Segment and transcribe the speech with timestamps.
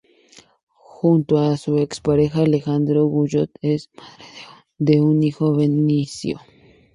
[0.79, 4.25] Junto a su ex pareja Alejandro Guyot, es madre
[4.79, 6.39] de un hijo, Benicio.